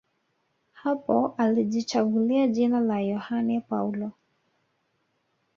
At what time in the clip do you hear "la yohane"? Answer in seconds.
2.79-3.61